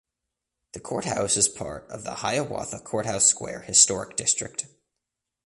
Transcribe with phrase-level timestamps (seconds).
[0.73, 4.65] The courthouse is part of the Hiawatha Courthouse Square Historic District.